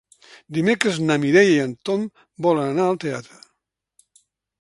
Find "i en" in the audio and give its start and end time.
1.57-1.75